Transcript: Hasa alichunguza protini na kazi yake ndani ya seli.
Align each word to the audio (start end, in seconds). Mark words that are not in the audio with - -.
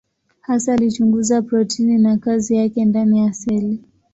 Hasa 0.41 0.73
alichunguza 0.73 1.41
protini 1.41 1.97
na 1.97 2.17
kazi 2.17 2.55
yake 2.55 2.85
ndani 2.85 3.19
ya 3.19 3.33
seli. 3.33 3.83